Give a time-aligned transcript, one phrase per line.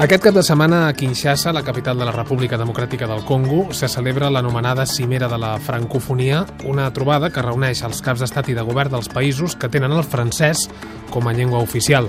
[0.00, 3.84] Aquest cap de setmana a Kinshasa, la capital de la República Democràtica del Congo, se
[3.86, 8.64] celebra l'anomenada Cimera de la Francofonia, una trobada que reuneix els caps d'estat i de
[8.64, 10.62] govern dels països que tenen el francès
[11.12, 12.08] com a llengua oficial.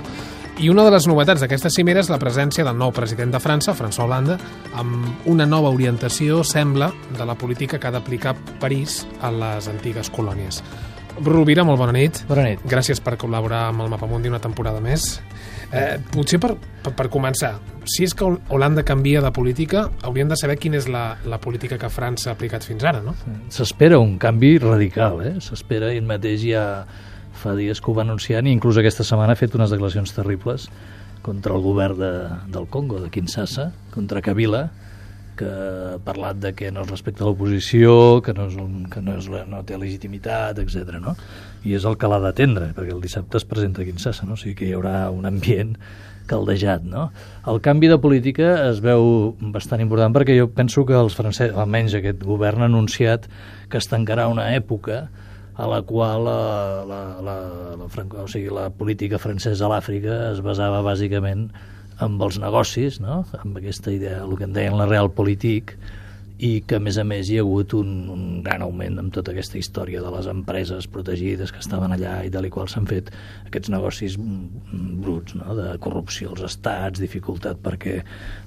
[0.56, 3.76] I una de les novetats d'aquesta cimera és la presència del nou president de França,
[3.76, 4.38] François Hollande,
[4.72, 10.08] amb una nova orientació, sembla, de la política que ha d'aplicar París a les antigues
[10.08, 10.62] colònies.
[11.20, 12.22] Rovira, molt bona nit.
[12.28, 12.62] Bona nit.
[12.68, 15.20] Gràcies per col·laborar amb el Mapamundi una temporada més.
[15.72, 17.54] Eh, potser per, per, per començar,
[17.88, 21.78] si és que Holanda canvia de política, hauríem de saber quina és la, la política
[21.80, 23.14] que França ha aplicat fins ara, no?
[23.52, 25.34] S'espera un canvi radical, eh?
[25.44, 26.66] S'espera, ell mateix ja
[27.42, 30.68] fa dies que ho va anunciant i inclús aquesta setmana ha fet unes declaracions terribles
[31.24, 32.12] contra el govern de,
[32.52, 34.66] del Congo, de Kinshasa, contra Kabila,
[35.42, 39.18] que ha parlat de que no es respecta l'oposició, que, no, és un, que no,
[39.18, 40.96] és, no té legitimitat, etc.
[41.02, 41.16] No?
[41.66, 44.38] I és el que l'ha d'atendre, perquè el dissabte es presenta a Kinshasa, no?
[44.38, 45.74] o sigui que hi haurà un ambient
[46.30, 46.86] caldejat.
[46.86, 47.08] No?
[47.48, 51.98] El canvi de política es veu bastant important perquè jo penso que els francesos, almenys
[51.98, 53.28] aquest govern, ha anunciat
[53.68, 55.06] que es tancarà una època
[55.52, 56.38] a la qual la,
[56.88, 57.34] la, la,
[57.76, 61.50] la, la, o sigui, la política francesa a l'Àfrica es basava bàsicament
[62.00, 63.22] amb els negocis, no?
[63.40, 65.76] amb aquesta idea, el que en deien la realpolitik,
[66.42, 69.30] i que a més a més hi ha hagut un, un gran augment amb tota
[69.30, 73.12] aquesta història de les empreses protegides que estaven allà i tal i qual s'han fet
[73.46, 75.54] aquests negocis bruts, no?
[75.54, 78.00] de corrupció als estats, dificultat perquè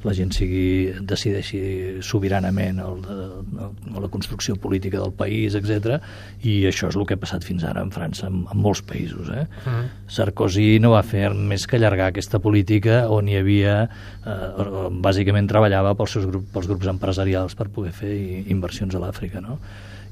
[0.04, 1.62] la gent sigui, decideixi
[2.04, 6.02] sobiranament el, el, la construcció política del país, etc.
[6.44, 9.32] I això és el que ha passat fins ara en França, en, en molts països.
[9.32, 9.46] Eh?
[9.46, 9.88] Uh -huh.
[10.18, 13.90] Sarkozy no va fer més que allargar aquesta política on hi havia,
[14.26, 19.04] eh, bàsicament treballava pels, seus grup, pels grups empresarials per poder poder fer inversions a
[19.04, 19.60] l'Àfrica, no?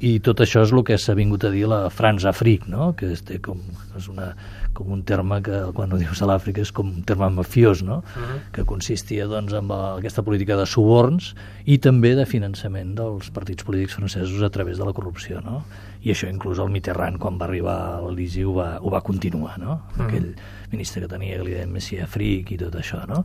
[0.03, 2.91] I tot això és el que s'ha vingut a dir la France Afrique, no?
[2.97, 3.61] que és, té com,
[3.95, 4.33] és una,
[4.75, 8.02] com un terme que quan ho dius a l'Àfrica és com un terme mafiós, no?
[8.03, 8.39] Uh -huh.
[8.52, 13.95] que consistia doncs, en aquesta política de suborns i també de finançament dels partits polítics
[13.95, 15.39] francesos a través de la corrupció.
[15.42, 15.64] No?
[16.03, 19.58] I això inclús el Mitterrand, quan va arribar a l'Elisi, ho, va, ho va continuar.
[19.59, 19.81] No?
[19.95, 20.08] -huh.
[20.08, 20.36] Aquell
[20.73, 23.03] ministre que tenia, que li deien Messi Fric i tot això.
[23.09, 23.21] No?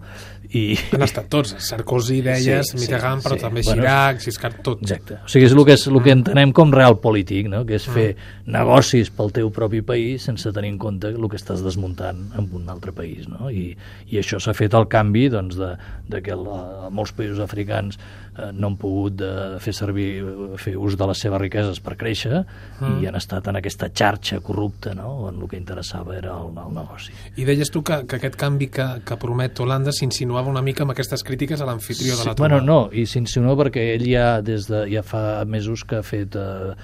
[0.52, 0.76] I...
[0.94, 3.44] Han estat tots, Sarkozy, deies, sí, Mitterrand, sí, però sí.
[3.46, 4.84] també Chirac, bueno, Giscard, tots.
[4.84, 5.20] Exacte.
[5.24, 7.64] O sigui, és el que, és, el que entenem com real polític, no?
[7.68, 8.52] que és fer uh -huh.
[8.58, 12.68] negocis pel teu propi país sense tenir en compte el que estàs desmuntant en un
[12.68, 13.28] altre país.
[13.28, 13.50] No?
[13.50, 13.76] I,
[14.08, 15.76] i això s'ha fet el canvi doncs, de,
[16.08, 17.98] de que la, molts països africans
[18.38, 20.24] eh, no han pogut de fer servir
[20.56, 22.44] fer ús de les seves riqueses per créixer
[22.80, 23.00] mm.
[23.02, 25.14] i han estat en aquesta xarxa corrupta no?
[25.28, 27.14] on el que interessava era el, el negoci.
[27.36, 30.94] I deies tu que, que aquest canvi que, que promet Holanda s'insinuava una mica amb
[30.94, 32.60] aquestes crítiques a l'anfitrió sí, de la trobada.
[32.60, 36.36] Bueno, no, i s'insinua perquè ell ja des de, ja fa mesos que ha fet
[36.38, 36.74] eh,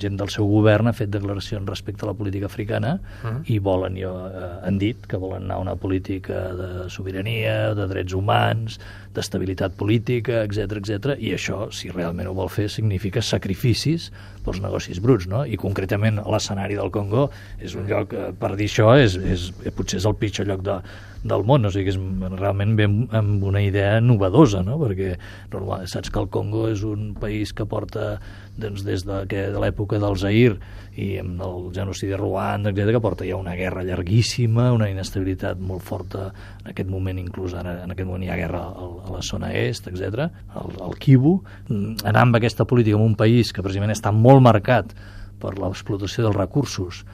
[0.00, 3.42] gent del seu govern ha fet declaracions respecte a la política africana uh -huh.
[3.44, 7.86] i volen, jo, eh, han dit que volen anar a una política de sobirania, de
[7.86, 8.80] drets humans,
[9.14, 11.16] d'estabilitat política, etc etc.
[11.18, 14.12] i això, si realment ho vol fer, significa sacrificis
[14.44, 15.44] pels negocis bruts, no?
[15.46, 17.28] I concretament l'escenari del Congo
[17.58, 20.80] és un lloc, eh, per dir això, és, és, potser és el pitjor lloc de,
[21.26, 21.98] del món, o sigui és
[22.36, 24.78] realment ben amb una idea novedosa, no?
[24.80, 25.14] perquè
[25.52, 28.16] normal, saps que el Congo és un país que porta
[28.56, 30.56] doncs, des de, que, de l'època del Zair
[30.96, 35.60] i amb el genocidi de Ruanda, etc que porta ja una guerra llarguíssima, una inestabilitat
[35.60, 36.30] molt forta,
[36.64, 39.52] en aquest moment inclús ara, en aquest moment hi ha guerra a, a la zona
[39.52, 40.30] est, etc
[40.62, 41.36] el, el Kivu,
[41.68, 44.96] anar amb aquesta política en un país que precisament està molt marcat
[45.40, 47.04] per l'explotació dels recursos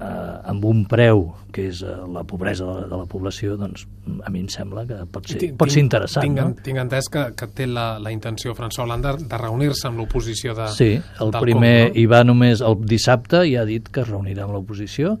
[0.00, 3.84] eh, amb un preu que és eh, la pobresa de la, de la població, doncs
[4.24, 6.24] a mi em sembla que pot ser, tinc, pot ser interessant.
[6.26, 6.64] Tinc, no?
[6.64, 10.70] tinc entès que, que té la, la intenció François Hollande de reunir-se amb l'oposició de
[10.76, 12.00] Sí, el primer Congo.
[12.00, 15.16] hi va només el dissabte i ha dit que es reunirà amb l'oposició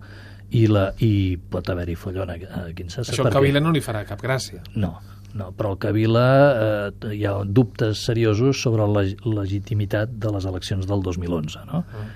[0.50, 3.12] i, la, i pot haver-hi follon a, a Kinshasa.
[3.12, 4.64] Això al Kabila no li farà cap gràcia.
[4.74, 4.96] No,
[5.38, 10.88] no, però el Kabila eh, hi ha dubtes seriosos sobre la legitimitat de les eleccions
[10.90, 11.84] del 2011, no?
[11.84, 12.08] Uh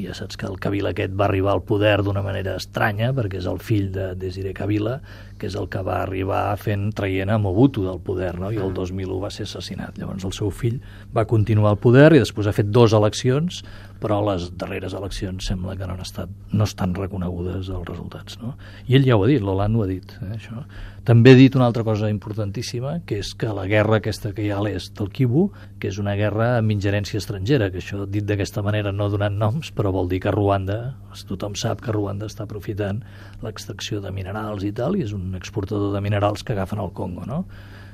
[0.00, 3.40] i ja saps que el Kabila aquest va arribar al poder d'una manera estranya perquè
[3.42, 5.00] és el fill de Desiree Kabila
[5.40, 8.52] que és el que va arribar fent traient a Mobutu del poder no?
[8.52, 10.80] i el 2001 va ser assassinat llavors el seu fill
[11.16, 13.62] va continuar al poder i després ha fet dues eleccions
[14.00, 18.38] però les darreres eleccions sembla que no, han estat, no estan reconegudes els resultats.
[18.40, 18.54] No?
[18.88, 20.14] I ell ja ho ha dit, l'Hollande ho ha dit.
[20.22, 20.64] Eh, això.
[21.06, 24.50] També ha dit una altra cosa importantíssima, que és que la guerra aquesta que hi
[24.52, 25.46] ha a l'est del Kivu,
[25.80, 29.72] que és una guerra amb ingerència estrangera, que això dit d'aquesta manera no donant noms,
[29.76, 30.80] però vol dir que Ruanda,
[31.28, 33.00] tothom sap que Ruanda està aprofitant
[33.44, 37.26] l'extracció de minerals i tal, i és un exportador de minerals que agafen al Congo,
[37.26, 37.44] no?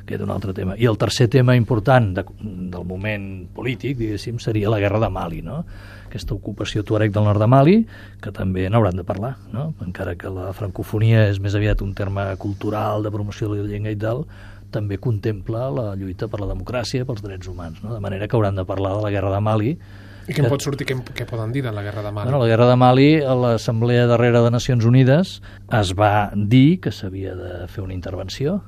[0.06, 0.77] que és un altre tema.
[0.79, 2.23] I el tercer tema important de,
[2.71, 5.65] del moment polític, diguéssim, seria la guerra de Mali, no?
[6.06, 7.77] aquesta ocupació tuareg del nord de Mali,
[8.23, 9.73] que també n'hauran de parlar, no?
[9.85, 13.93] encara que la francofonia és més aviat un terme cultural, de promoció de la llengua
[13.93, 14.25] i tal,
[14.71, 17.94] també contempla la lluita per la democràcia pels drets humans, no?
[17.94, 19.77] de manera que hauran de parlar de la guerra de Mali,
[20.26, 22.31] i què en pot sortir, què, què poden dir de la Guerra de Mali?
[22.31, 25.37] Bueno, la Guerra de Mali, a l'Assemblea darrera de Nacions Unides,
[25.81, 28.61] es va dir que s'havia de fer una intervenció,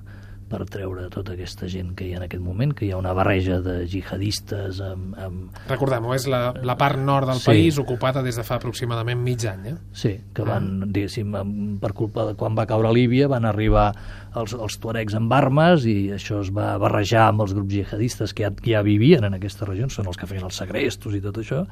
[0.49, 3.13] per treure tota aquesta gent que hi ha en aquest moment, que hi ha una
[3.17, 5.17] barreja de jihadistes amb...
[5.21, 5.59] amb...
[5.69, 7.51] Recordem-ho, és la, la part nord del sí.
[7.51, 9.77] país ocupada des de fa aproximadament mig any, eh?
[9.93, 10.89] Sí, que van, ah.
[10.89, 11.37] diguéssim,
[11.83, 13.91] per culpa de quan va caure Líbia, van arribar
[14.39, 18.47] els, els tuaregs amb armes i això es va barrejar amb els grups jihadistes que
[18.47, 21.65] ja, ja vivien en aquesta regió, són els que feien els segrestos i tot això,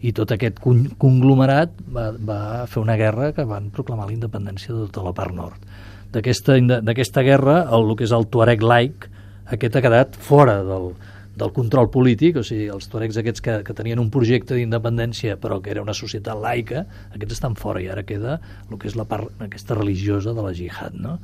[0.00, 2.40] i tot aquest conglomerat va, va
[2.70, 7.60] fer una guerra que van proclamar la independència de tota la part nord d'aquesta guerra,
[7.74, 9.08] el, el que és el Tuareg laic,
[9.48, 10.92] aquest ha quedat fora del,
[11.38, 15.60] del control polític, o sigui, els tuaregs aquests que, que tenien un projecte d'independència però
[15.62, 16.84] que era una societat laica,
[17.14, 18.38] aquests estan fora i ara queda
[18.68, 21.18] el que és la part aquesta religiosa de la jihad, no?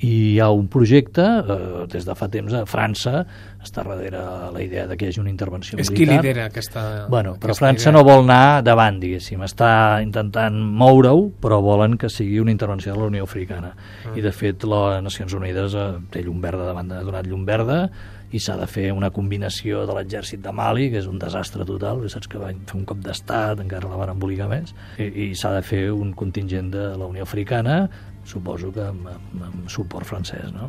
[0.00, 3.24] I hi ha un projecte, eh, des de fa temps a França,
[3.58, 4.20] està darrere
[4.54, 5.92] la idea de que hi hagi una intervenció militar.
[5.92, 7.96] És qui lidera aquesta Bueno, aquesta però França idea.
[7.98, 12.98] no vol anar davant, diguéssim, està intentant moure-ho, però volen que sigui una intervenció de
[12.98, 13.74] la Unió Africana.
[14.04, 14.18] Mm.
[14.18, 17.88] I, de fet, les Nacions Unides eh, té llum verda davant, ha donat llum verda,
[18.32, 22.04] i s'ha de fer una combinació de l'exèrcit de Mali, que és un desastre total,
[22.12, 25.54] saps que van fer un cop d'estat, encara la van embolicar més, i, i s'ha
[25.56, 27.80] de fer un contingent de la Unió Africana,
[28.28, 30.68] suposo que amb, amb, amb suport francès, no?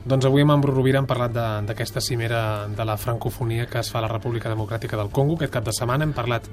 [0.00, 1.34] Doncs avui amb en Bru Rovira hem parlat
[1.68, 5.36] d'aquesta cimera de la francofonia que es fa a la República Democràtica del Congo.
[5.36, 6.46] Aquest cap de setmana hem parlat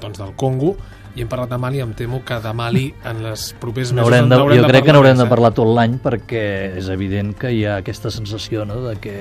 [0.00, 0.72] doncs, del Congo
[1.14, 1.82] i hem parlat de Mali.
[1.84, 4.94] Em temo que de Mali en les propers mesos no de, Jo de crec que
[4.96, 6.46] n'haurem de parlar tot l'any perquè
[6.80, 9.18] és evident que hi ha aquesta sensació no, de que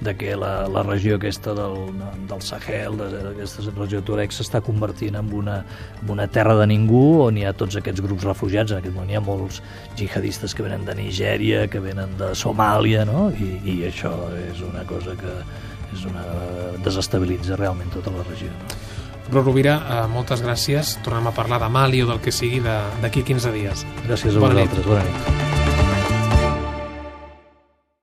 [0.00, 1.76] de que la, la regió aquesta del,
[2.28, 5.60] del Sahel, d'aquesta regió Tuareg, s'està convertint en una,
[6.02, 8.74] en una terra de ningú on hi ha tots aquests grups refugiats.
[8.74, 9.60] En aquest moment hi ha molts
[9.98, 13.28] jihadistes que venen de Nigèria, que venen de Somàlia, no?
[13.34, 15.38] I, i això és una cosa que
[15.94, 16.24] és una,
[16.84, 18.50] desestabilitza realment tota la regió.
[18.50, 18.82] No?
[19.24, 20.98] Però Rovira, eh, moltes gràcies.
[21.04, 23.86] Tornem a parlar de Mali o del que sigui d'aquí 15 dies.
[24.04, 24.84] Gràcies a bona vosaltres.
[24.84, 24.92] Nit.
[24.92, 25.43] Bona nit.